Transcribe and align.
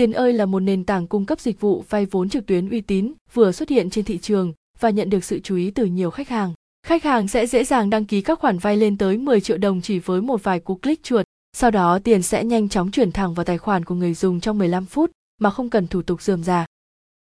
Tiền 0.00 0.12
ơi 0.12 0.32
là 0.32 0.46
một 0.46 0.60
nền 0.60 0.84
tảng 0.84 1.06
cung 1.06 1.26
cấp 1.26 1.40
dịch 1.40 1.60
vụ 1.60 1.84
vay 1.88 2.06
vốn 2.06 2.28
trực 2.28 2.46
tuyến 2.46 2.70
uy 2.70 2.80
tín, 2.80 3.12
vừa 3.34 3.52
xuất 3.52 3.68
hiện 3.68 3.90
trên 3.90 4.04
thị 4.04 4.18
trường 4.18 4.52
và 4.78 4.90
nhận 4.90 5.10
được 5.10 5.24
sự 5.24 5.40
chú 5.40 5.56
ý 5.56 5.70
từ 5.70 5.84
nhiều 5.84 6.10
khách 6.10 6.28
hàng. 6.28 6.52
Khách 6.86 7.04
hàng 7.04 7.28
sẽ 7.28 7.46
dễ 7.46 7.64
dàng 7.64 7.90
đăng 7.90 8.04
ký 8.04 8.20
các 8.22 8.38
khoản 8.38 8.58
vay 8.58 8.76
lên 8.76 8.98
tới 8.98 9.18
10 9.18 9.40
triệu 9.40 9.58
đồng 9.58 9.80
chỉ 9.80 9.98
với 9.98 10.20
một 10.20 10.42
vài 10.42 10.60
cú 10.60 10.74
click 10.74 11.02
chuột. 11.02 11.26
Sau 11.56 11.70
đó 11.70 11.98
tiền 12.04 12.22
sẽ 12.22 12.44
nhanh 12.44 12.68
chóng 12.68 12.90
chuyển 12.90 13.12
thẳng 13.12 13.34
vào 13.34 13.44
tài 13.44 13.58
khoản 13.58 13.84
của 13.84 13.94
người 13.94 14.14
dùng 14.14 14.40
trong 14.40 14.58
15 14.58 14.86
phút 14.86 15.10
mà 15.40 15.50
không 15.50 15.70
cần 15.70 15.86
thủ 15.86 16.02
tục 16.02 16.22
dườm 16.22 16.44
rà. 16.44 16.66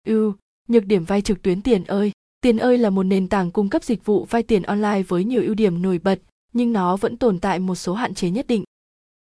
Ưu, 0.07 0.33
nhược 0.67 0.85
điểm 0.85 1.05
vay 1.05 1.21
trực 1.21 1.41
tuyến 1.41 1.61
Tiền 1.61 1.83
ơi. 1.83 2.11
Tiền 2.41 2.57
ơi 2.57 2.77
là 2.77 2.89
một 2.89 3.03
nền 3.03 3.27
tảng 3.27 3.51
cung 3.51 3.69
cấp 3.69 3.83
dịch 3.83 4.05
vụ 4.05 4.25
vay 4.29 4.43
tiền 4.43 4.63
online 4.63 5.03
với 5.07 5.23
nhiều 5.23 5.41
ưu 5.41 5.53
điểm 5.53 5.81
nổi 5.81 5.99
bật, 6.03 6.19
nhưng 6.53 6.73
nó 6.73 6.97
vẫn 6.97 7.17
tồn 7.17 7.39
tại 7.39 7.59
một 7.59 7.75
số 7.75 7.93
hạn 7.93 8.13
chế 8.13 8.29
nhất 8.29 8.47
định. 8.47 8.63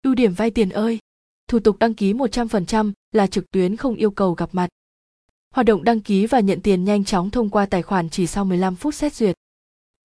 Ưu 0.03 0.15
điểm 0.15 0.35
vay 0.35 0.51
tiền 0.51 0.71
ơi. 0.71 0.99
Thủ 1.49 1.59
tục 1.59 1.77
đăng 1.79 1.95
ký 1.95 2.13
100% 2.13 2.93
là 3.13 3.27
trực 3.27 3.51
tuyến 3.51 3.77
không 3.77 3.95
yêu 3.95 4.11
cầu 4.11 4.33
gặp 4.33 4.49
mặt. 4.53 4.69
Hoạt 5.55 5.67
động 5.67 5.85
đăng 5.85 6.01
ký 6.01 6.27
và 6.27 6.41
nhận 6.41 6.61
tiền 6.61 6.85
nhanh 6.85 7.05
chóng 7.05 7.31
thông 7.31 7.51
qua 7.51 7.67
tài 7.67 7.83
khoản 7.83 8.11
chỉ 8.11 8.27
sau 8.27 8.45
15 8.45 8.77
phút 8.77 8.95
xét 8.95 9.15
duyệt. 9.15 9.37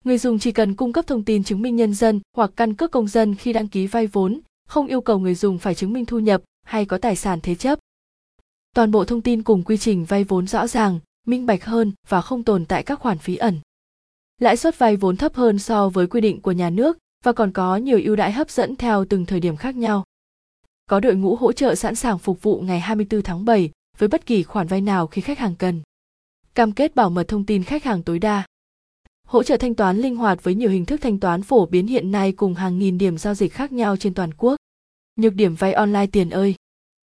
Người 0.04 0.18
dùng 0.18 0.38
chỉ 0.38 0.52
cần 0.52 0.74
cung 0.74 0.92
cấp 0.92 1.06
thông 1.06 1.24
tin 1.24 1.44
chứng 1.44 1.62
minh 1.62 1.76
nhân 1.76 1.94
dân 1.94 2.20
hoặc 2.36 2.50
căn 2.56 2.74
cước 2.74 2.90
công 2.90 3.08
dân 3.08 3.34
khi 3.34 3.52
đăng 3.52 3.68
ký 3.68 3.86
vay 3.86 4.06
vốn, 4.06 4.40
không 4.68 4.86
yêu 4.86 5.00
cầu 5.00 5.18
người 5.18 5.34
dùng 5.34 5.58
phải 5.58 5.74
chứng 5.74 5.92
minh 5.92 6.04
thu 6.06 6.18
nhập 6.18 6.42
hay 6.62 6.84
có 6.84 6.98
tài 6.98 7.16
sản 7.16 7.38
thế 7.42 7.54
chấp. 7.54 7.78
Toàn 8.74 8.90
bộ 8.90 9.04
thông 9.04 9.20
tin 9.20 9.42
cùng 9.42 9.62
quy 9.62 9.76
trình 9.76 10.04
vay 10.04 10.24
vốn 10.24 10.46
rõ 10.46 10.66
ràng, 10.66 10.98
minh 11.26 11.46
bạch 11.46 11.64
hơn 11.64 11.92
và 12.08 12.20
không 12.20 12.44
tồn 12.44 12.64
tại 12.64 12.82
các 12.82 13.00
khoản 13.00 13.18
phí 13.18 13.36
ẩn. 13.36 13.60
Lãi 14.40 14.56
suất 14.56 14.78
vay 14.78 14.96
vốn 14.96 15.16
thấp 15.16 15.34
hơn 15.34 15.58
so 15.58 15.88
với 15.88 16.06
quy 16.06 16.20
định 16.20 16.40
của 16.40 16.52
nhà 16.52 16.70
nước 16.70 16.98
và 17.24 17.32
còn 17.32 17.52
có 17.52 17.76
nhiều 17.76 18.00
ưu 18.04 18.16
đãi 18.16 18.32
hấp 18.32 18.50
dẫn 18.50 18.76
theo 18.76 19.04
từng 19.04 19.26
thời 19.26 19.40
điểm 19.40 19.56
khác 19.56 19.76
nhau. 19.76 20.04
Có 20.88 21.00
đội 21.00 21.14
ngũ 21.14 21.36
hỗ 21.36 21.52
trợ 21.52 21.74
sẵn 21.74 21.94
sàng 21.94 22.18
phục 22.18 22.42
vụ 22.42 22.60
ngày 22.60 22.80
24 22.80 23.22
tháng 23.22 23.44
7 23.44 23.70
với 23.98 24.08
bất 24.08 24.26
kỳ 24.26 24.42
khoản 24.42 24.66
vay 24.66 24.80
nào 24.80 25.06
khi 25.06 25.22
khách 25.22 25.38
hàng 25.38 25.54
cần. 25.54 25.82
Cam 26.54 26.72
kết 26.72 26.94
bảo 26.94 27.10
mật 27.10 27.28
thông 27.28 27.44
tin 27.44 27.64
khách 27.64 27.84
hàng 27.84 28.02
tối 28.02 28.18
đa. 28.18 28.44
Hỗ 29.26 29.42
trợ 29.42 29.56
thanh 29.56 29.74
toán 29.74 29.98
linh 29.98 30.16
hoạt 30.16 30.44
với 30.44 30.54
nhiều 30.54 30.70
hình 30.70 30.84
thức 30.84 31.00
thanh 31.00 31.20
toán 31.20 31.42
phổ 31.42 31.66
biến 31.66 31.86
hiện 31.86 32.10
nay 32.10 32.32
cùng 32.32 32.54
hàng 32.54 32.78
nghìn 32.78 32.98
điểm 32.98 33.18
giao 33.18 33.34
dịch 33.34 33.52
khác 33.52 33.72
nhau 33.72 33.96
trên 33.96 34.14
toàn 34.14 34.30
quốc. 34.36 34.56
Nhược 35.16 35.34
điểm 35.34 35.54
vay 35.54 35.72
online 35.72 36.06
tiền 36.06 36.30
ơi, 36.30 36.54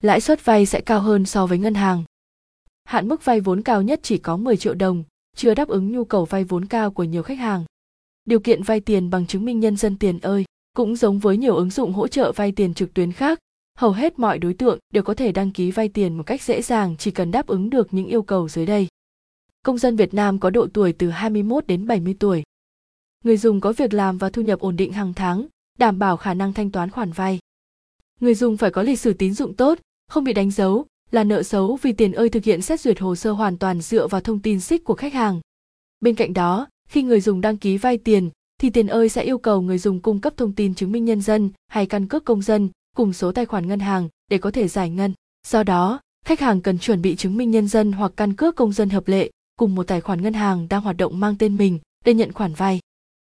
lãi 0.03 0.21
suất 0.21 0.45
vay 0.45 0.65
sẽ 0.65 0.81
cao 0.81 0.99
hơn 0.99 1.25
so 1.25 1.45
với 1.45 1.57
ngân 1.57 1.73
hàng. 1.73 2.03
Hạn 2.83 3.07
mức 3.07 3.25
vay 3.25 3.39
vốn 3.39 3.61
cao 3.61 3.81
nhất 3.81 3.99
chỉ 4.03 4.17
có 4.17 4.37
10 4.37 4.57
triệu 4.57 4.73
đồng, 4.73 5.03
chưa 5.35 5.53
đáp 5.53 5.67
ứng 5.67 5.91
nhu 5.91 6.05
cầu 6.05 6.25
vay 6.25 6.43
vốn 6.43 6.65
cao 6.65 6.91
của 6.91 7.03
nhiều 7.03 7.23
khách 7.23 7.39
hàng. 7.39 7.65
Điều 8.25 8.39
kiện 8.39 8.63
vay 8.63 8.79
tiền 8.79 9.09
bằng 9.09 9.27
chứng 9.27 9.45
minh 9.45 9.59
nhân 9.59 9.77
dân 9.77 9.97
tiền 9.97 10.19
ơi, 10.19 10.45
cũng 10.75 10.95
giống 10.95 11.19
với 11.19 11.37
nhiều 11.37 11.55
ứng 11.55 11.69
dụng 11.69 11.93
hỗ 11.93 12.07
trợ 12.07 12.31
vay 12.31 12.51
tiền 12.51 12.73
trực 12.73 12.93
tuyến 12.93 13.11
khác, 13.11 13.39
hầu 13.79 13.91
hết 13.91 14.19
mọi 14.19 14.39
đối 14.39 14.53
tượng 14.53 14.79
đều 14.93 15.03
có 15.03 15.13
thể 15.13 15.31
đăng 15.31 15.51
ký 15.51 15.71
vay 15.71 15.89
tiền 15.89 16.17
một 16.17 16.23
cách 16.23 16.41
dễ 16.41 16.61
dàng 16.61 16.95
chỉ 16.99 17.11
cần 17.11 17.31
đáp 17.31 17.47
ứng 17.47 17.69
được 17.69 17.93
những 17.93 18.07
yêu 18.07 18.23
cầu 18.23 18.49
dưới 18.49 18.65
đây. 18.65 18.87
Công 19.63 19.77
dân 19.77 19.95
Việt 19.95 20.13
Nam 20.13 20.39
có 20.39 20.49
độ 20.49 20.67
tuổi 20.73 20.93
từ 20.93 21.09
21 21.09 21.67
đến 21.67 21.87
70 21.87 22.15
tuổi. 22.19 22.43
Người 23.23 23.37
dùng 23.37 23.61
có 23.61 23.73
việc 23.73 23.93
làm 23.93 24.17
và 24.17 24.29
thu 24.29 24.41
nhập 24.41 24.59
ổn 24.59 24.75
định 24.75 24.93
hàng 24.93 25.13
tháng, 25.13 25.45
đảm 25.77 25.99
bảo 25.99 26.17
khả 26.17 26.33
năng 26.33 26.53
thanh 26.53 26.71
toán 26.71 26.89
khoản 26.89 27.11
vay. 27.11 27.39
Người 28.19 28.35
dùng 28.35 28.57
phải 28.57 28.71
có 28.71 28.83
lịch 28.83 28.99
sử 28.99 29.13
tín 29.13 29.33
dụng 29.33 29.53
tốt, 29.53 29.79
không 30.07 30.23
bị 30.23 30.33
đánh 30.33 30.51
dấu, 30.51 30.85
là 31.11 31.23
nợ 31.23 31.43
xấu 31.43 31.79
vì 31.81 31.93
tiền 31.93 32.11
ơi 32.11 32.29
thực 32.29 32.43
hiện 32.43 32.61
xét 32.61 32.79
duyệt 32.79 32.99
hồ 32.99 33.15
sơ 33.15 33.31
hoàn 33.31 33.57
toàn 33.57 33.81
dựa 33.81 34.07
vào 34.07 34.21
thông 34.21 34.39
tin 34.39 34.59
xích 34.59 34.83
của 34.83 34.95
khách 34.95 35.13
hàng. 35.13 35.41
Bên 35.99 36.15
cạnh 36.15 36.33
đó, 36.33 36.67
khi 36.89 37.03
người 37.03 37.21
dùng 37.21 37.41
đăng 37.41 37.57
ký 37.57 37.77
vay 37.77 37.97
tiền, 37.97 38.29
thì 38.61 38.69
tiền 38.69 38.87
ơi 38.87 39.09
sẽ 39.09 39.23
yêu 39.23 39.37
cầu 39.37 39.61
người 39.61 39.77
dùng 39.77 39.99
cung 39.99 40.21
cấp 40.21 40.33
thông 40.37 40.53
tin 40.53 40.75
chứng 40.75 40.91
minh 40.91 41.05
nhân 41.05 41.21
dân 41.21 41.49
hay 41.67 41.85
căn 41.85 42.07
cước 42.07 42.25
công 42.25 42.41
dân 42.41 42.69
cùng 42.95 43.13
số 43.13 43.31
tài 43.31 43.45
khoản 43.45 43.67
ngân 43.67 43.79
hàng 43.79 44.09
để 44.29 44.37
có 44.37 44.51
thể 44.51 44.67
giải 44.67 44.89
ngân. 44.89 45.13
Do 45.47 45.63
đó, 45.63 45.99
khách 46.25 46.39
hàng 46.39 46.61
cần 46.61 46.79
chuẩn 46.79 47.01
bị 47.01 47.15
chứng 47.15 47.37
minh 47.37 47.51
nhân 47.51 47.67
dân 47.67 47.91
hoặc 47.91 48.11
căn 48.17 48.33
cước 48.33 48.55
công 48.55 48.73
dân 48.73 48.89
hợp 48.89 49.07
lệ 49.07 49.31
cùng 49.59 49.75
một 49.75 49.87
tài 49.87 50.01
khoản 50.01 50.21
ngân 50.21 50.33
hàng 50.33 50.67
đang 50.69 50.81
hoạt 50.81 50.97
động 50.97 51.19
mang 51.19 51.35
tên 51.39 51.57
mình 51.57 51.79
để 52.05 52.13
nhận 52.13 52.33
khoản 52.33 52.53
vay. 52.53 52.79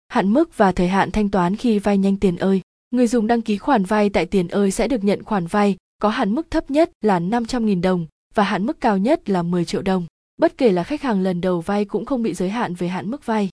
Hạn 0.08 0.34
mức 0.34 0.58
và 0.58 0.72
thời 0.72 0.88
hạn 0.88 1.12
thanh 1.12 1.30
toán 1.30 1.56
khi 1.56 1.80
vay 1.80 1.98
nhanh 1.98 2.18
tiền 2.18 2.38
ơi. 2.38 2.62
Người 2.92 3.08
dùng 3.08 3.28
đăng 3.28 3.42
ký 3.42 3.58
khoản 3.58 3.84
vay 3.84 4.10
tại 4.10 4.26
tiền 4.26 4.48
ơi 4.48 4.72
sẽ 4.72 4.88
được 4.88 5.04
nhận 5.04 5.24
khoản 5.24 5.48
vay 5.48 5.76
có 6.02 6.10
hạn 6.10 6.36
mức 6.36 6.52
thấp 6.52 6.72
nhất 6.72 6.92
là 7.02 7.20
500.000 7.20 7.82
đồng 7.82 8.06
và 8.34 8.44
hạn 8.44 8.66
mức 8.66 8.82
cao 8.82 8.98
nhất 8.98 9.30
là 9.30 9.44
10 9.44 9.66
triệu 9.66 9.82
đồng. 9.82 10.06
Bất 10.38 10.58
kể 10.58 10.72
là 10.72 10.84
khách 10.84 11.02
hàng 11.02 11.22
lần 11.22 11.42
đầu 11.42 11.62
vay 11.62 11.86
cũng 11.86 12.06
không 12.06 12.24
bị 12.24 12.34
giới 12.34 12.50
hạn 12.50 12.74
về 12.74 12.88
hạn 12.88 13.12
mức 13.12 13.26
vay. 13.26 13.50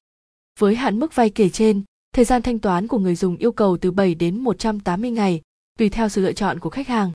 Với 0.59 0.75
hạn 0.75 1.01
mức 1.01 1.15
vay 1.15 1.31
kể 1.31 1.49
trên, 1.49 1.83
thời 2.15 2.25
gian 2.25 2.43
thanh 2.43 2.59
toán 2.59 2.89
của 2.89 2.99
người 2.99 3.15
dùng 3.15 3.37
yêu 3.37 3.53
cầu 3.53 3.77
từ 3.77 3.91
7 3.91 4.15
đến 4.15 4.41
180 4.41 5.11
ngày, 5.11 5.41
tùy 5.79 5.89
theo 5.89 6.09
sự 6.09 6.23
lựa 6.23 6.33
chọn 6.33 6.59
của 6.59 6.71
khách 6.71 6.89
hàng. 6.89 7.13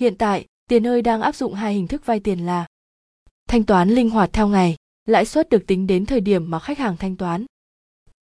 Hiện 0.00 0.14
tại, 0.14 0.46
Tiền 0.68 0.86
ơi 0.86 1.02
đang 1.02 1.20
áp 1.20 1.34
dụng 1.34 1.54
hai 1.54 1.74
hình 1.74 1.86
thức 1.86 2.06
vay 2.06 2.20
tiền 2.20 2.46
là 2.46 2.66
thanh 3.48 3.64
toán 3.64 3.90
linh 3.90 4.10
hoạt 4.10 4.30
theo 4.32 4.48
ngày, 4.48 4.76
lãi 5.06 5.24
suất 5.24 5.48
được 5.48 5.66
tính 5.66 5.86
đến 5.86 6.06
thời 6.06 6.20
điểm 6.20 6.50
mà 6.50 6.58
khách 6.58 6.78
hàng 6.78 6.96
thanh 6.96 7.16
toán. 7.16 7.46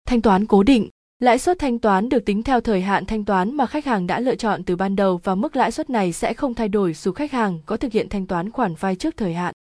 Thanh 0.08 0.22
toán 0.22 0.46
cố 0.46 0.62
định, 0.62 0.88
lãi 1.18 1.38
suất 1.38 1.58
thanh 1.58 1.78
toán 1.78 2.08
được 2.08 2.24
tính 2.24 2.42
theo 2.42 2.60
thời 2.60 2.82
hạn 2.82 3.06
thanh 3.06 3.24
toán 3.24 3.54
mà 3.54 3.66
khách 3.66 3.84
hàng 3.84 4.06
đã 4.06 4.20
lựa 4.20 4.34
chọn 4.34 4.64
từ 4.64 4.76
ban 4.76 4.96
đầu 4.96 5.20
và 5.24 5.34
mức 5.34 5.56
lãi 5.56 5.72
suất 5.72 5.90
này 5.90 6.12
sẽ 6.12 6.34
không 6.34 6.54
thay 6.54 6.68
đổi 6.68 6.94
dù 6.94 7.12
khách 7.12 7.32
hàng 7.32 7.58
có 7.66 7.76
thực 7.76 7.92
hiện 7.92 8.08
thanh 8.08 8.26
toán 8.26 8.50
khoản 8.50 8.74
vay 8.74 8.96
trước 8.96 9.16
thời 9.16 9.34
hạn. 9.34 9.54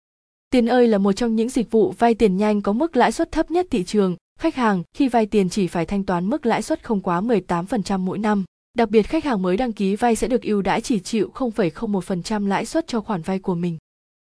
Tiền 0.50 0.66
ơi 0.66 0.88
là 0.88 0.98
một 0.98 1.14
trong 1.14 1.36
những 1.36 1.50
dịch 1.50 1.72
vụ 1.72 1.92
vay 1.92 2.14
tiền 2.14 2.38
nhanh 2.38 2.62
có 2.62 2.74
mức 2.74 2.96
lãi 2.96 3.12
suất 3.12 3.32
thấp 3.32 3.52
nhất 3.52 3.68
thị 3.72 3.84
trường. 3.84 4.16
Khách 4.40 4.56
hàng 4.56 4.84
khi 4.94 5.08
vay 5.08 5.26
tiền 5.26 5.50
chỉ 5.50 5.68
phải 5.68 5.86
thanh 5.86 6.04
toán 6.04 6.30
mức 6.30 6.46
lãi 6.46 6.62
suất 6.62 6.84
không 6.84 7.02
quá 7.02 7.22
18% 7.22 8.00
mỗi 8.00 8.18
năm. 8.18 8.44
Đặc 8.76 8.90
biệt 8.90 9.04
khách 9.04 9.24
hàng 9.24 9.42
mới 9.42 9.58
đăng 9.58 9.74
ký 9.74 9.96
vay 9.96 10.16
sẽ 10.16 10.28
được 10.28 10.42
ưu 10.42 10.62
đãi 10.62 10.82
chỉ 10.82 11.00
chịu 11.00 11.32
0,01% 11.34 12.48
lãi 12.48 12.66
suất 12.66 12.88
cho 12.88 13.02
khoản 13.02 13.22
vay 13.22 13.40
của 13.40 13.56
mình. 13.56 13.78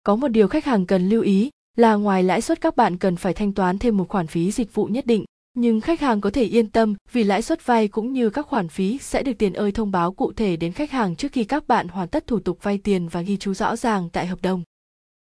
Có 0.03 0.15
một 0.15 0.27
điều 0.27 0.47
khách 0.47 0.65
hàng 0.65 0.85
cần 0.85 1.09
lưu 1.09 1.21
ý 1.21 1.49
là 1.77 1.95
ngoài 1.95 2.23
lãi 2.23 2.41
suất 2.41 2.61
các 2.61 2.75
bạn 2.75 2.97
cần 2.97 3.15
phải 3.15 3.33
thanh 3.33 3.53
toán 3.53 3.77
thêm 3.77 3.97
một 3.97 4.09
khoản 4.09 4.27
phí 4.27 4.51
dịch 4.51 4.73
vụ 4.73 4.85
nhất 4.85 5.05
định, 5.05 5.25
nhưng 5.53 5.81
khách 5.81 5.99
hàng 5.99 6.21
có 6.21 6.29
thể 6.29 6.43
yên 6.43 6.67
tâm 6.67 6.95
vì 7.11 7.23
lãi 7.23 7.41
suất 7.41 7.65
vay 7.65 7.87
cũng 7.87 8.13
như 8.13 8.29
các 8.29 8.47
khoản 8.47 8.67
phí 8.67 8.97
sẽ 8.97 9.23
được 9.23 9.33
tiền 9.37 9.53
ơi 9.53 9.71
thông 9.71 9.91
báo 9.91 10.13
cụ 10.13 10.33
thể 10.33 10.55
đến 10.55 10.71
khách 10.71 10.91
hàng 10.91 11.15
trước 11.15 11.31
khi 11.31 11.43
các 11.43 11.67
bạn 11.67 11.87
hoàn 11.87 12.07
tất 12.07 12.27
thủ 12.27 12.39
tục 12.39 12.63
vay 12.63 12.77
tiền 12.77 13.07
và 13.07 13.21
ghi 13.21 13.37
chú 13.37 13.53
rõ 13.53 13.75
ràng 13.75 14.09
tại 14.09 14.27
hợp 14.27 14.41
đồng. 14.41 14.63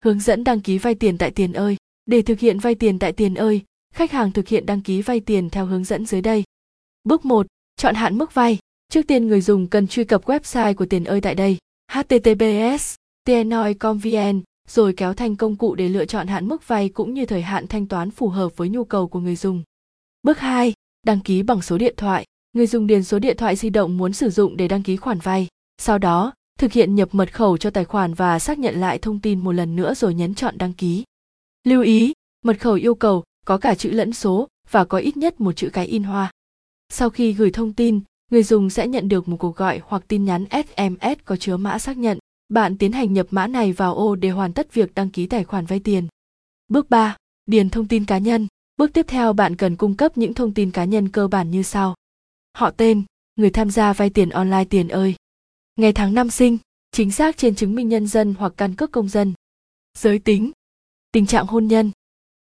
Hướng 0.03 0.19
dẫn 0.19 0.43
đăng 0.43 0.61
ký 0.61 0.77
vay 0.77 0.95
tiền 0.95 1.17
tại 1.17 1.31
tiền 1.31 1.53
ơi. 1.53 1.77
Để 2.05 2.21
thực 2.21 2.39
hiện 2.39 2.59
vay 2.59 2.75
tiền 2.75 2.99
tại 2.99 3.13
tiền 3.13 3.35
ơi, 3.35 3.61
khách 3.93 4.11
hàng 4.11 4.31
thực 4.31 4.47
hiện 4.47 4.65
đăng 4.65 4.81
ký 4.81 5.01
vay 5.01 5.19
tiền 5.19 5.49
theo 5.49 5.65
hướng 5.65 5.83
dẫn 5.83 6.05
dưới 6.05 6.21
đây. 6.21 6.43
Bước 7.03 7.25
1. 7.25 7.47
Chọn 7.77 7.95
hạn 7.95 8.17
mức 8.17 8.33
vay. 8.33 8.59
Trước 8.89 9.07
tiên 9.07 9.27
người 9.27 9.41
dùng 9.41 9.67
cần 9.67 9.87
truy 9.87 10.03
cập 10.03 10.25
website 10.25 10.73
của 10.73 10.85
tiền 10.85 11.03
ơi 11.03 11.21
tại 11.21 11.35
đây, 11.35 11.57
https 11.91 12.95
tienoi.com.vn, 13.23 14.41
rồi 14.67 14.93
kéo 14.93 15.13
thành 15.13 15.35
công 15.35 15.55
cụ 15.55 15.75
để 15.75 15.89
lựa 15.89 16.05
chọn 16.05 16.27
hạn 16.27 16.47
mức 16.47 16.67
vay 16.67 16.89
cũng 16.89 17.13
như 17.13 17.25
thời 17.25 17.41
hạn 17.41 17.67
thanh 17.67 17.87
toán 17.87 18.11
phù 18.11 18.29
hợp 18.29 18.57
với 18.57 18.69
nhu 18.69 18.83
cầu 18.83 19.07
của 19.07 19.19
người 19.19 19.35
dùng. 19.35 19.63
Bước 20.23 20.39
2. 20.39 20.73
Đăng 21.03 21.19
ký 21.19 21.43
bằng 21.43 21.61
số 21.61 21.77
điện 21.77 21.93
thoại. 21.97 22.25
Người 22.53 22.67
dùng 22.67 22.87
điền 22.87 23.03
số 23.03 23.19
điện 23.19 23.37
thoại 23.37 23.55
di 23.55 23.69
động 23.69 23.97
muốn 23.97 24.13
sử 24.13 24.29
dụng 24.29 24.57
để 24.57 24.67
đăng 24.67 24.83
ký 24.83 24.97
khoản 24.97 25.19
vay. 25.19 25.47
Sau 25.77 25.97
đó, 25.97 26.33
thực 26.59 26.71
hiện 26.71 26.95
nhập 26.95 27.09
mật 27.11 27.33
khẩu 27.33 27.57
cho 27.57 27.69
tài 27.69 27.85
khoản 27.85 28.13
và 28.13 28.39
xác 28.39 28.59
nhận 28.59 28.79
lại 28.79 28.97
thông 28.97 29.19
tin 29.19 29.39
một 29.39 29.51
lần 29.51 29.75
nữa 29.75 29.93
rồi 29.93 30.13
nhấn 30.13 30.35
chọn 30.35 30.57
đăng 30.57 30.73
ký. 30.73 31.03
Lưu 31.63 31.83
ý, 31.83 32.13
mật 32.45 32.59
khẩu 32.59 32.73
yêu 32.73 32.95
cầu 32.95 33.23
có 33.45 33.57
cả 33.57 33.75
chữ 33.75 33.91
lẫn 33.91 34.13
số 34.13 34.47
và 34.71 34.85
có 34.85 34.97
ít 34.97 35.17
nhất 35.17 35.41
một 35.41 35.51
chữ 35.51 35.69
cái 35.73 35.85
in 35.85 36.03
hoa. 36.03 36.31
Sau 36.89 37.09
khi 37.09 37.33
gửi 37.33 37.51
thông 37.51 37.73
tin, 37.73 37.99
người 38.29 38.43
dùng 38.43 38.69
sẽ 38.69 38.87
nhận 38.87 39.09
được 39.09 39.27
một 39.27 39.37
cuộc 39.37 39.55
gọi 39.55 39.81
hoặc 39.85 40.03
tin 40.07 40.25
nhắn 40.25 40.45
SMS 40.51 41.19
có 41.25 41.35
chứa 41.35 41.57
mã 41.57 41.79
xác 41.79 41.97
nhận. 41.97 42.17
Bạn 42.49 42.77
tiến 42.77 42.91
hành 42.91 43.13
nhập 43.13 43.27
mã 43.29 43.47
này 43.47 43.73
vào 43.73 43.95
ô 43.95 44.15
để 44.15 44.29
hoàn 44.29 44.53
tất 44.53 44.73
việc 44.73 44.95
đăng 44.95 45.09
ký 45.09 45.27
tài 45.27 45.43
khoản 45.43 45.65
vay 45.65 45.79
tiền. 45.79 46.07
Bước 46.67 46.89
3. 46.89 47.17
Điền 47.45 47.69
thông 47.69 47.87
tin 47.87 48.05
cá 48.05 48.17
nhân. 48.17 48.47
Bước 48.77 48.93
tiếp 48.93 49.05
theo 49.07 49.33
bạn 49.33 49.55
cần 49.55 49.75
cung 49.75 49.95
cấp 49.95 50.17
những 50.17 50.33
thông 50.33 50.53
tin 50.53 50.71
cá 50.71 50.85
nhân 50.85 51.09
cơ 51.09 51.27
bản 51.27 51.51
như 51.51 51.63
sau. 51.63 51.95
Họ 52.57 52.71
tên, 52.71 53.03
người 53.35 53.49
tham 53.49 53.71
gia 53.71 53.93
vay 53.93 54.09
tiền 54.09 54.29
online 54.29 54.65
tiền 54.65 54.87
ơi. 54.87 55.15
Ngày 55.75 55.93
tháng 55.93 56.13
năm 56.13 56.29
sinh, 56.29 56.57
chính 56.91 57.11
xác 57.11 57.37
trên 57.37 57.55
chứng 57.55 57.75
minh 57.75 57.89
nhân 57.89 58.07
dân 58.07 58.35
hoặc 58.39 58.53
căn 58.57 58.75
cước 58.75 58.91
công 58.91 59.09
dân. 59.09 59.33
Giới 59.97 60.19
tính, 60.19 60.51
tình 61.11 61.25
trạng 61.25 61.47
hôn 61.47 61.67
nhân, 61.67 61.91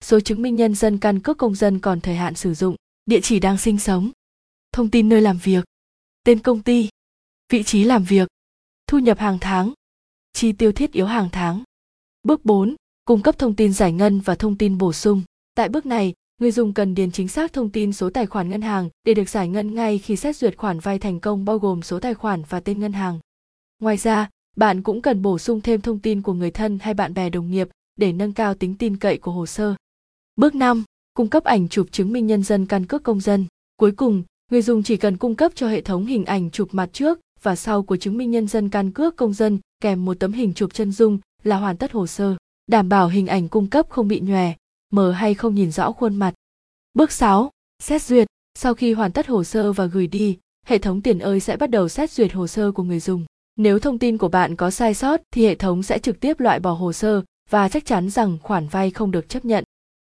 số 0.05 0.21
chứng 0.21 0.43
minh 0.43 0.57
nhân 0.57 0.75
dân 0.75 0.99
căn 0.99 1.21
cước 1.21 1.39
công 1.39 1.55
dân 1.55 1.79
còn 1.79 2.01
thời 2.01 2.17
hạn 2.17 2.35
sử 2.35 2.55
dụng, 2.55 2.77
địa 3.07 3.21
chỉ 3.23 3.41
đang 3.41 3.59
sinh 3.59 3.79
sống, 3.79 4.11
thông 4.73 4.91
tin 4.91 5.09
nơi 5.09 5.20
làm 5.20 5.38
việc, 5.38 5.65
tên 6.25 6.38
công 6.38 6.62
ty, 6.62 6.88
vị 7.53 7.62
trí 7.62 7.85
làm 7.85 8.05
việc, 8.05 8.29
thu 8.87 8.99
nhập 8.99 9.19
hàng 9.19 9.38
tháng, 9.41 9.73
chi 10.32 10.53
tiêu 10.53 10.73
thiết 10.73 10.93
yếu 10.93 11.06
hàng 11.06 11.29
tháng. 11.32 11.62
Bước 12.23 12.44
4. 12.44 12.75
Cung 13.05 13.23
cấp 13.23 13.38
thông 13.38 13.55
tin 13.55 13.73
giải 13.73 13.93
ngân 13.93 14.20
và 14.20 14.35
thông 14.35 14.59
tin 14.59 14.79
bổ 14.79 14.93
sung. 14.93 15.23
Tại 15.55 15.69
bước 15.69 15.87
này, 15.87 16.15
người 16.41 16.50
dùng 16.50 16.75
cần 16.75 16.94
điền 16.94 17.11
chính 17.11 17.29
xác 17.29 17.53
thông 17.53 17.70
tin 17.70 17.93
số 17.93 18.11
tài 18.11 18.26
khoản 18.26 18.50
ngân 18.50 18.62
hàng 18.62 18.88
để 19.05 19.15
được 19.15 19.29
giải 19.29 19.49
ngân 19.49 19.75
ngay 19.75 19.99
khi 19.99 20.17
xét 20.17 20.37
duyệt 20.37 20.56
khoản 20.56 20.81
vay 20.81 20.99
thành 20.99 21.21
công 21.21 21.44
bao 21.44 21.59
gồm 21.59 21.82
số 21.82 22.00
tài 22.00 22.14
khoản 22.14 22.43
và 22.49 22.61
tên 22.61 22.81
ngân 22.81 22.93
hàng. 22.93 23.19
Ngoài 23.79 23.97
ra, 23.97 24.31
bạn 24.56 24.82
cũng 24.82 25.03
cần 25.03 25.23
bổ 25.23 25.38
sung 25.38 25.61
thêm 25.61 25.81
thông 25.81 25.99
tin 25.99 26.23
của 26.23 26.32
người 26.32 26.50
thân 26.50 26.79
hay 26.79 26.94
bạn 26.94 27.14
bè 27.14 27.31
đồng 27.31 27.50
nghiệp 27.50 27.69
để 27.97 28.12
nâng 28.12 28.32
cao 28.32 28.55
tính 28.55 28.75
tin 28.75 28.97
cậy 28.97 29.19
của 29.19 29.32
hồ 29.32 29.47
sơ. 29.47 29.75
Bước 30.37 30.55
5. 30.55 30.85
Cung 31.14 31.29
cấp 31.29 31.44
ảnh 31.44 31.69
chụp 31.69 31.87
chứng 31.93 32.12
minh 32.12 32.26
nhân 32.26 32.43
dân 32.43 32.67
căn 32.67 32.87
cước 32.87 33.03
công 33.03 33.21
dân. 33.21 33.47
Cuối 33.76 33.93
cùng, 33.93 34.23
người 34.50 34.62
dùng 34.62 34.83
chỉ 34.83 34.97
cần 34.97 35.17
cung 35.17 35.35
cấp 35.35 35.53
cho 35.55 35.69
hệ 35.69 35.81
thống 35.81 36.06
hình 36.06 36.25
ảnh 36.25 36.50
chụp 36.50 36.69
mặt 36.73 36.91
trước 36.93 37.21
và 37.43 37.56
sau 37.56 37.83
của 37.83 37.97
chứng 37.97 38.19
minh 38.19 38.31
nhân 38.31 38.49
dân 38.49 38.69
căn 38.69 38.91
cước 38.91 39.17
công 39.17 39.33
dân 39.33 39.59
kèm 39.81 40.05
một 40.05 40.15
tấm 40.21 40.33
hình 40.33 40.55
chụp 40.55 40.75
chân 40.75 40.93
dung 40.93 41.19
là 41.43 41.56
hoàn 41.56 41.77
tất 41.77 41.93
hồ 41.93 42.06
sơ, 42.06 42.37
đảm 42.67 42.89
bảo 42.89 43.09
hình 43.09 43.27
ảnh 43.27 43.49
cung 43.49 43.67
cấp 43.67 43.87
không 43.89 44.09
bị 44.09 44.21
nhòe, 44.21 44.53
mờ 44.91 45.12
hay 45.12 45.35
không 45.35 45.55
nhìn 45.55 45.71
rõ 45.71 45.93
khuôn 45.93 46.17
mặt. 46.17 46.35
Bước 46.95 47.12
6. 47.12 47.50
Xét 47.83 48.03
duyệt. 48.03 48.29
Sau 48.59 48.75
khi 48.75 48.93
hoàn 48.93 49.12
tất 49.12 49.27
hồ 49.27 49.45
sơ 49.45 49.73
và 49.73 49.87
gửi 49.87 50.06
đi, 50.06 50.39
hệ 50.67 50.79
thống 50.79 51.03
tiền 51.03 51.19
ơi 51.19 51.41
sẽ 51.41 51.56
bắt 51.56 51.71
đầu 51.71 51.89
xét 51.89 52.11
duyệt 52.11 52.33
hồ 52.33 52.47
sơ 52.47 52.73
của 52.73 52.83
người 52.83 53.00
dùng. 53.00 53.25
Nếu 53.56 53.79
thông 53.79 53.99
tin 53.99 54.19
của 54.19 54.29
bạn 54.29 54.56
có 54.56 54.71
sai 54.71 54.95
sót 54.95 55.21
thì 55.31 55.47
hệ 55.47 55.55
thống 55.55 55.83
sẽ 55.83 55.99
trực 55.99 56.21
tiếp 56.21 56.41
loại 56.41 56.61
bỏ 56.61 56.73
hồ 56.73 56.93
sơ 56.93 57.23
và 57.50 57.69
chắc 57.69 57.87
chắn 57.87 58.11
rằng 58.11 58.39
khoản 58.43 58.69
vay 58.69 58.91
không 58.91 59.11
được 59.11 59.29
chấp 59.29 59.45
nhận. 59.45 59.65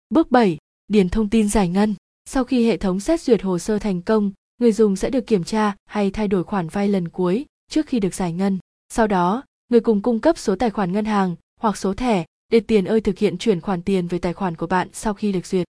Bước 0.10 0.32
7. 0.32 0.58
Điền 0.88 1.10
thông 1.10 1.30
tin 1.30 1.50
giải 1.50 1.70
ngân. 1.70 1.96
Sau 2.25 2.44
khi 2.44 2.68
hệ 2.68 2.77
thống 2.77 3.00
xét 3.00 3.22
duyệt 3.22 3.42
hồ 3.42 3.60
sơ 3.60 3.80
thành 3.80 4.01
công, 4.01 4.31
người 4.57 4.72
dùng 4.72 4.95
sẽ 4.95 5.10
được 5.10 5.27
kiểm 5.27 5.44
tra 5.44 5.75
hay 5.86 6.12
thay 6.12 6.27
đổi 6.27 6.44
khoản 6.44 6.68
vay 6.68 6.88
lần 6.88 7.07
cuối 7.07 7.45
trước 7.69 7.88
khi 7.88 8.00
được 8.00 8.13
giải 8.13 8.33
ngân. 8.33 8.60
Sau 8.89 9.07
đó, 9.07 9.44
người 9.69 9.80
cùng 9.80 10.01
cung 10.01 10.19
cấp 10.19 10.38
số 10.38 10.56
tài 10.56 10.69
khoản 10.69 10.92
ngân 10.92 11.06
hàng 11.06 11.36
hoặc 11.60 11.77
số 11.77 11.94
thẻ 11.94 12.25
để 12.50 12.60
tiền 12.60 12.86
ơi 12.86 13.01
thực 13.01 13.18
hiện 13.18 13.38
chuyển 13.38 13.62
khoản 13.62 13.81
tiền 13.81 14.07
về 14.07 14.18
tài 14.18 14.33
khoản 14.33 14.56
của 14.56 14.68
bạn 14.68 14.88
sau 14.94 15.13
khi 15.13 15.31
được 15.31 15.45
duyệt. 15.45 15.68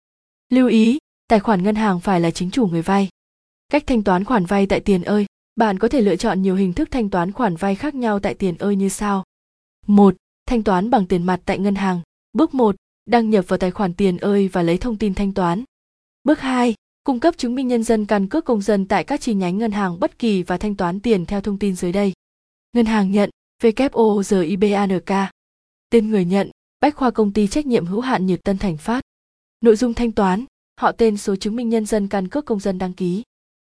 Lưu 0.49 0.67
ý, 0.67 0.97
tài 1.27 1.39
khoản 1.39 1.63
ngân 1.63 1.75
hàng 1.75 1.99
phải 1.99 2.19
là 2.19 2.31
chính 2.31 2.51
chủ 2.51 2.67
người 2.67 2.81
vay. 2.81 3.09
Cách 3.69 3.83
thanh 3.87 4.03
toán 4.03 4.23
khoản 4.23 4.45
vay 4.45 4.65
tại 4.65 4.79
tiền 4.79 5.03
ơi, 5.03 5.25
bạn 5.55 5.79
có 5.79 5.87
thể 5.87 6.01
lựa 6.01 6.15
chọn 6.15 6.41
nhiều 6.41 6.55
hình 6.55 6.73
thức 6.73 6.91
thanh 6.91 7.09
toán 7.09 7.31
khoản 7.31 7.55
vay 7.55 7.75
khác 7.75 7.95
nhau 7.95 8.19
tại 8.19 8.33
tiền 8.33 8.57
ơi 8.57 8.75
như 8.75 8.89
sau. 8.89 9.23
1. 9.87 10.15
Thanh 10.45 10.63
toán 10.63 10.89
bằng 10.89 11.07
tiền 11.07 11.23
mặt 11.23 11.41
tại 11.45 11.59
ngân 11.59 11.75
hàng. 11.75 12.01
Bước 12.33 12.53
1. 12.53 12.75
Đăng 13.05 13.29
nhập 13.29 13.45
vào 13.47 13.57
tài 13.57 13.71
khoản 13.71 13.93
tiền 13.93 14.17
ơi 14.17 14.47
và 14.47 14.61
lấy 14.61 14.77
thông 14.77 14.97
tin 14.97 15.13
thanh 15.13 15.33
toán. 15.33 15.63
Bước 16.23 16.39
2. 16.39 16.73
Cung 17.03 17.19
cấp 17.19 17.37
chứng 17.37 17.55
minh 17.55 17.67
nhân 17.67 17.83
dân 17.83 18.05
căn 18.05 18.27
cước 18.29 18.45
công 18.45 18.61
dân 18.61 18.87
tại 18.87 19.03
các 19.03 19.21
chi 19.21 19.33
nhánh 19.33 19.57
ngân 19.57 19.71
hàng 19.71 19.99
bất 19.99 20.19
kỳ 20.19 20.43
và 20.43 20.57
thanh 20.57 20.75
toán 20.75 20.99
tiền 20.99 21.25
theo 21.25 21.41
thông 21.41 21.59
tin 21.59 21.75
dưới 21.75 21.91
đây. 21.91 22.13
Ngân 22.73 22.85
hàng 22.85 23.11
nhận 23.11 23.29
VKOZIBANK. 23.63 25.29
Tên 25.89 26.09
người 26.09 26.25
nhận, 26.25 26.49
Bách 26.79 26.95
khoa 26.95 27.11
công 27.11 27.33
ty 27.33 27.47
trách 27.47 27.65
nhiệm 27.65 27.85
hữu 27.85 28.01
hạn 28.01 28.25
Nhật 28.25 28.39
Tân 28.43 28.57
Thành 28.57 28.77
Phát. 28.77 29.01
Nội 29.61 29.75
dung 29.75 29.93
thanh 29.93 30.11
toán, 30.11 30.45
họ 30.81 30.91
tên 30.91 31.17
số 31.17 31.35
chứng 31.35 31.55
minh 31.55 31.69
nhân 31.69 31.85
dân 31.85 32.07
căn 32.07 32.27
cước 32.27 32.45
công 32.45 32.59
dân 32.59 32.77
đăng 32.77 32.93
ký. 32.93 33.23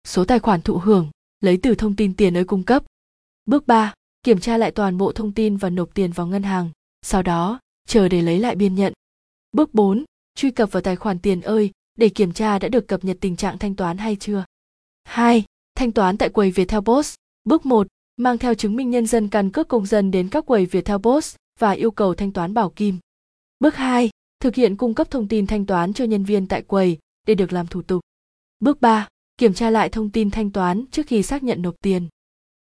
Số 0.04 0.24
tài 0.24 0.38
khoản 0.38 0.62
thụ 0.62 0.78
hưởng, 0.78 1.10
lấy 1.40 1.58
từ 1.62 1.74
thông 1.74 1.96
tin 1.96 2.16
tiền 2.16 2.36
ơi 2.36 2.44
cung 2.44 2.62
cấp. 2.62 2.84
Bước 3.46 3.66
3. 3.66 3.94
Kiểm 4.22 4.40
tra 4.40 4.56
lại 4.56 4.70
toàn 4.70 4.98
bộ 4.98 5.12
thông 5.12 5.32
tin 5.32 5.56
và 5.56 5.70
nộp 5.70 5.94
tiền 5.94 6.12
vào 6.12 6.26
ngân 6.26 6.42
hàng, 6.42 6.70
sau 7.02 7.22
đó, 7.22 7.60
chờ 7.88 8.08
để 8.08 8.22
lấy 8.22 8.38
lại 8.38 8.56
biên 8.56 8.74
nhận. 8.74 8.92
Bước 9.52 9.74
4. 9.74 10.04
Truy 10.34 10.50
cập 10.50 10.72
vào 10.72 10.82
tài 10.82 10.96
khoản 10.96 11.18
tiền 11.18 11.40
ơi 11.40 11.70
để 11.96 12.08
kiểm 12.08 12.32
tra 12.32 12.58
đã 12.58 12.68
được 12.68 12.88
cập 12.88 13.04
nhật 13.04 13.16
tình 13.20 13.36
trạng 13.36 13.58
thanh 13.58 13.74
toán 13.74 13.98
hay 13.98 14.16
chưa. 14.16 14.44
2. 15.04 15.44
Thanh 15.74 15.92
toán 15.92 16.18
tại 16.18 16.28
quầy 16.28 16.50
Viettel 16.50 16.80
Post. 16.80 17.14
Bước 17.44 17.66
1. 17.66 17.86
Mang 18.16 18.38
theo 18.38 18.54
chứng 18.54 18.76
minh 18.76 18.90
nhân 18.90 19.06
dân 19.06 19.28
căn 19.28 19.50
cước 19.50 19.68
công 19.68 19.86
dân 19.86 20.10
đến 20.10 20.28
các 20.28 20.46
quầy 20.46 20.66
Viettel 20.66 20.96
Post 21.02 21.36
và 21.58 21.70
yêu 21.70 21.90
cầu 21.90 22.14
thanh 22.14 22.32
toán 22.32 22.54
bảo 22.54 22.70
kim. 22.70 22.98
Bước 23.60 23.74
2. 23.74 24.10
Thực 24.40 24.54
hiện 24.54 24.76
cung 24.76 24.94
cấp 24.94 25.10
thông 25.10 25.28
tin 25.28 25.46
thanh 25.46 25.66
toán 25.66 25.92
cho 25.92 26.04
nhân 26.04 26.24
viên 26.24 26.46
tại 26.46 26.62
quầy 26.62 26.98
để 27.26 27.34
được 27.34 27.52
làm 27.52 27.66
thủ 27.66 27.82
tục. 27.82 28.00
Bước 28.60 28.80
3. 28.80 29.08
Kiểm 29.36 29.54
tra 29.54 29.70
lại 29.70 29.88
thông 29.88 30.10
tin 30.10 30.30
thanh 30.30 30.50
toán 30.50 30.84
trước 30.90 31.06
khi 31.06 31.22
xác 31.22 31.42
nhận 31.42 31.62
nộp 31.62 31.74
tiền. 31.82 32.08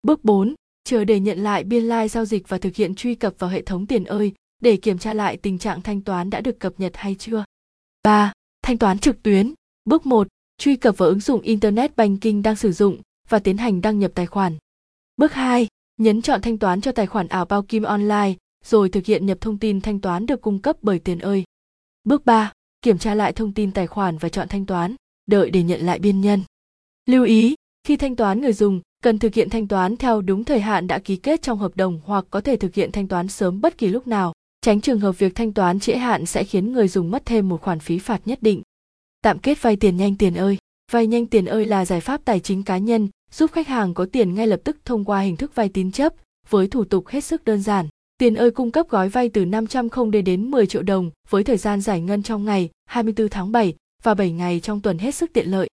Bước 0.03 0.25
4. 0.25 0.55
Chờ 0.85 1.05
để 1.05 1.21
nhận 1.21 1.39
lại 1.39 1.65
biên 1.65 1.85
lai 1.85 2.05
like 2.05 2.09
giao 2.09 2.25
dịch 2.25 2.49
và 2.49 2.59
thực 2.59 2.75
hiện 2.75 2.95
truy 2.95 3.15
cập 3.15 3.35
vào 3.39 3.51
hệ 3.51 3.63
thống 3.63 3.87
tiền 3.87 4.05
ơi 4.05 4.33
để 4.61 4.77
kiểm 4.77 4.99
tra 4.99 5.15
lại 5.15 5.37
tình 5.37 5.59
trạng 5.59 5.83
thanh 5.83 6.01
toán 6.01 6.31
đã 6.31 6.41
được 6.41 6.61
cập 6.61 6.81
nhật 6.81 6.93
hay 6.97 7.15
chưa. 7.15 7.45
3. 8.03 8.33
Thanh 8.67 8.79
toán 8.79 8.99
trực 8.99 9.23
tuyến. 9.23 9.55
Bước 9.85 10.07
1. 10.07 10.27
Truy 10.59 10.77
cập 10.77 10.99
vào 10.99 11.09
ứng 11.09 11.21
dụng 11.21 11.41
Internet 11.41 11.97
Banking 11.97 12.43
đang 12.43 12.57
sử 12.57 12.73
dụng 12.73 13.01
và 13.29 13.39
tiến 13.39 13.57
hành 13.57 13.81
đăng 13.81 13.99
nhập 13.99 14.11
tài 14.15 14.27
khoản. 14.27 14.57
Bước 15.17 15.33
2. 15.33 15.69
Nhấn 15.97 16.23
chọn 16.23 16.43
thanh 16.43 16.59
toán 16.59 16.81
cho 16.81 16.93
tài 16.93 17.07
khoản 17.07 17.29
ảo 17.29 17.45
bao 17.45 17.63
kim 17.63 17.83
online 17.83 18.35
rồi 18.65 18.89
thực 18.89 19.07
hiện 19.07 19.27
nhập 19.27 19.39
thông 19.41 19.59
tin 19.59 19.81
thanh 19.81 20.01
toán 20.01 20.27
được 20.27 20.41
cung 20.41 20.59
cấp 20.59 20.77
bởi 20.83 20.99
tiền 20.99 21.19
ơi. 21.19 21.45
Bước 22.05 22.27
3. 22.27 22.53
Kiểm 22.83 22.99
tra 22.99 23.15
lại 23.15 23.33
thông 23.33 23.53
tin 23.53 23.73
tài 23.73 23.87
khoản 23.87 24.19
và 24.19 24.29
chọn 24.29 24.49
thanh 24.49 24.67
toán, 24.67 24.95
đợi 25.27 25.51
để 25.51 25.63
nhận 25.63 25.81
lại 25.81 25.99
biên 25.99 26.21
nhân. 26.21 26.43
Lưu 27.09 27.25
ý, 27.25 27.55
khi 27.85 27.97
thanh 27.97 28.17
toán 28.17 28.41
người 28.41 28.53
dùng, 28.53 28.81
cần 29.03 29.19
thực 29.19 29.35
hiện 29.35 29.51
thanh 29.51 29.69
toán 29.69 29.97
theo 29.97 30.21
đúng 30.21 30.45
thời 30.45 30.61
hạn 30.61 30.87
đã 30.87 30.99
ký 30.99 31.17
kết 31.17 31.43
trong 31.43 31.59
hợp 31.59 31.77
đồng 31.77 32.01
hoặc 32.05 32.25
có 32.31 32.41
thể 32.41 32.57
thực 32.57 32.75
hiện 32.75 32.93
thanh 32.93 33.09
toán 33.09 33.29
sớm 33.29 33.61
bất 33.61 33.79
kỳ 33.79 33.89
lúc 33.89 34.07
nào, 34.07 34.33
tránh 34.67 34.81
trường 34.81 35.01
hợp 35.01 35.19
việc 35.19 35.35
thanh 35.35 35.53
toán 35.53 35.81
trễ 35.81 35.97
hạn 35.97 36.27
sẽ 36.27 36.45
khiến 36.45 36.73
người 36.73 36.89
dùng 36.89 37.11
mất 37.11 37.27
thêm 37.27 37.49
một 37.49 37.63
khoản 37.63 37.81
phí 37.81 37.99
phạt 37.99 38.21
nhất 38.25 38.39
định. 38.43 38.63
Tạm 39.23 39.39
kết 39.39 39.63
vay 39.63 39.77
tiền 39.77 39.97
nhanh 39.97 40.17
tiền 40.17 40.35
ơi. 40.35 40.59
Vay 40.93 41.07
nhanh 41.07 41.27
tiền 41.27 41.45
ơi 41.45 41.65
là 41.65 41.85
giải 41.85 42.01
pháp 42.01 42.21
tài 42.25 42.41
chính 42.41 42.63
cá 42.63 42.79
nhân 42.79 43.09
giúp 43.33 43.53
khách 43.53 43.69
hàng 43.69 43.95
có 43.95 44.07
tiền 44.13 44.35
ngay 44.35 44.47
lập 44.47 44.61
tức 44.65 44.77
thông 44.85 45.05
qua 45.05 45.21
hình 45.21 45.37
thức 45.37 45.55
vay 45.55 45.69
tín 45.69 45.93
chấp 45.93 46.13
với 46.49 46.69
thủ 46.69 46.85
tục 46.85 47.07
hết 47.09 47.21
sức 47.21 47.45
đơn 47.45 47.63
giản. 47.63 47.89
Tiền 48.19 48.35
ơi 48.35 48.51
cung 48.51 48.71
cấp 48.71 48.89
gói 48.89 49.09
vay 49.09 49.29
từ 49.29 49.45
500 49.45 49.89
không 49.89 50.11
đến 50.11 50.51
10 50.51 50.67
triệu 50.67 50.83
đồng 50.83 51.11
với 51.29 51.45
thời 51.45 51.57
gian 51.57 51.81
giải 51.81 52.01
ngân 52.01 52.23
trong 52.23 52.45
ngày 52.45 52.71
24 52.87 53.29
tháng 53.29 53.53
7 53.53 53.75
và 54.03 54.15
7 54.15 54.33
ngày 54.33 54.61
trong 54.61 54.81
tuần 54.81 54.99
hết 54.99 55.15
sức 55.15 55.31
tiện 55.33 55.51
lợi. 55.51 55.69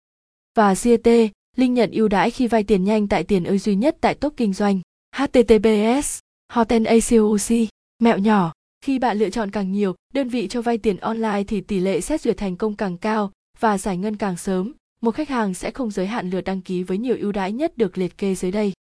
Và 0.56 0.74
CT, 0.74 1.08
Linh 1.56 1.74
nhận 1.74 1.90
ưu 1.90 2.08
đãi 2.08 2.30
khi 2.30 2.46
vay 2.46 2.62
tiền 2.62 2.84
nhanh 2.84 3.08
tại 3.08 3.24
tiền 3.24 3.44
ơi 3.44 3.58
duy 3.58 3.74
nhất 3.74 3.96
tại 4.00 4.14
top 4.14 4.34
kinh 4.36 4.52
doanh. 4.52 4.80
HTTPS, 5.16 6.18
Hoten 6.52 6.84
ACOC, 6.84 7.68
mẹo 8.02 8.18
nhỏ. 8.18 8.52
Khi 8.84 8.98
bạn 8.98 9.18
lựa 9.18 9.30
chọn 9.30 9.50
càng 9.50 9.72
nhiều 9.72 9.94
đơn 10.14 10.28
vị 10.28 10.48
cho 10.48 10.62
vay 10.62 10.78
tiền 10.78 10.96
online 10.96 11.44
thì 11.48 11.60
tỷ 11.60 11.80
lệ 11.80 12.00
xét 12.00 12.20
duyệt 12.20 12.36
thành 12.36 12.56
công 12.56 12.76
càng 12.76 12.98
cao 12.98 13.32
và 13.60 13.78
giải 13.78 13.96
ngân 13.96 14.16
càng 14.16 14.36
sớm. 14.36 14.72
Một 15.00 15.14
khách 15.14 15.28
hàng 15.28 15.54
sẽ 15.54 15.70
không 15.70 15.90
giới 15.90 16.06
hạn 16.06 16.30
lượt 16.30 16.40
đăng 16.40 16.60
ký 16.60 16.82
với 16.82 16.98
nhiều 16.98 17.16
ưu 17.20 17.32
đãi 17.32 17.52
nhất 17.52 17.78
được 17.78 17.98
liệt 17.98 18.18
kê 18.18 18.34
dưới 18.34 18.52
đây. 18.52 18.72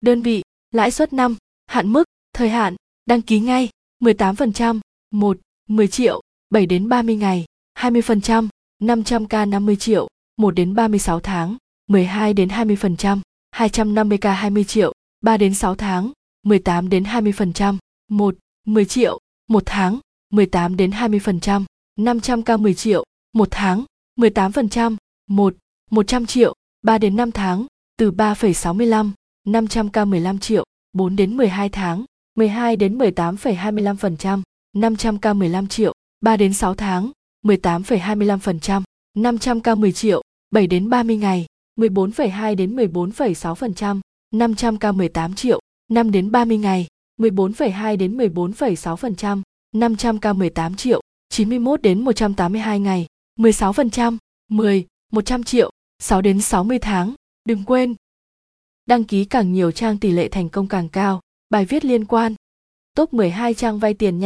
Đơn 0.00 0.22
vị, 0.22 0.42
lãi 0.70 0.90
suất 0.90 1.12
năm, 1.12 1.36
hạn 1.66 1.92
mức, 1.92 2.04
thời 2.34 2.48
hạn, 2.48 2.76
đăng 3.06 3.22
ký 3.22 3.40
ngay, 3.40 3.68
18%, 4.00 4.80
1, 5.10 5.38
10 5.68 5.88
triệu, 5.88 6.20
7 6.50 6.66
đến 6.66 6.88
30 6.88 7.16
ngày, 7.16 7.44
20%, 7.78 8.48
500k 8.82 9.48
50 9.48 9.76
triệu, 9.76 10.08
1 10.36 10.50
đến 10.54 10.74
36 10.74 11.20
tháng, 11.20 11.56
12 11.86 12.34
đến 12.34 12.48
20%, 12.48 13.20
250k 13.56 14.32
20 14.32 14.64
triệu, 14.64 14.92
3 15.20 15.36
đến 15.36 15.54
6 15.54 15.74
tháng, 15.74 16.12
18 16.42 16.88
đến 16.88 17.04
20%, 17.04 17.76
1, 18.08 18.34
10 18.66 18.84
triệu, 18.84 19.18
1 19.52 19.62
tháng, 19.66 19.98
18 20.32 20.76
đến 20.76 20.90
20%, 20.90 21.64
500k 21.98 22.58
10 22.58 22.74
triệu, 22.74 23.04
1 23.32 23.48
tháng, 23.50 23.84
18%, 24.20 24.96
1, 25.30 25.54
100 25.90 26.26
triệu, 26.26 26.54
3 26.82 26.98
đến 26.98 27.16
5 27.16 27.32
tháng, 27.32 27.66
từ 27.98 28.10
3,65, 28.10 29.10
500k 29.48 30.06
15 30.06 30.38
triệu, 30.38 30.64
4 30.92 31.16
đến 31.16 31.36
12 31.36 31.68
tháng, 31.68 32.04
12 32.34 32.76
đến 32.76 32.98
18,25%, 32.98 34.42
500k 34.76 35.34
15 35.34 35.66
triệu, 35.66 35.92
3 36.20 36.36
đến 36.36 36.52
6 36.52 36.74
tháng, 36.74 37.10
18,25%, 37.44 38.82
500k 39.18 39.76
10 39.76 39.92
triệu, 39.92 40.22
7 40.50 40.66
đến 40.66 40.90
30 40.90 41.16
ngày, 41.16 41.46
14,2 41.80 42.56
đến 42.56 42.76
14,6%, 42.76 44.00
500k 44.34 44.94
18 44.94 45.34
triệu, 45.34 45.60
5 45.90 46.10
đến 46.10 46.30
30 46.30 46.58
ngày, 46.58 46.86
14,2 47.18 47.96
đến 47.96 48.16
14,6%, 48.16 49.42
500k 49.74 50.34
18 50.34 50.76
triệu, 50.76 51.00
91 51.28 51.82
đến 51.82 52.04
182 52.04 52.80
ngày, 52.80 53.06
16%, 53.38 54.16
10, 54.50 54.86
100 55.12 55.42
triệu, 55.42 55.70
6 55.98 56.22
đến 56.22 56.40
60 56.40 56.78
tháng. 56.78 57.14
Đừng 57.44 57.64
quên, 57.64 57.94
đăng 58.86 59.04
ký 59.04 59.24
càng 59.24 59.52
nhiều 59.52 59.70
trang 59.70 59.98
tỷ 59.98 60.10
lệ 60.10 60.28
thành 60.28 60.48
công 60.48 60.68
càng 60.68 60.88
cao. 60.88 61.20
Bài 61.50 61.64
viết 61.64 61.84
liên 61.84 62.04
quan. 62.04 62.34
Top 62.96 63.14
12 63.14 63.54
trang 63.54 63.78
vay 63.78 63.94
tiền 63.94 64.18
nhanh 64.18 64.20